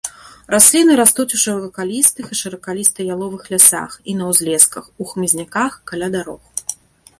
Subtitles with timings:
[0.53, 6.41] Расліны растуць у шыракалістых і шыракаліста-яловых лясах і на ўзлесках, у хмызняках, каля дарог.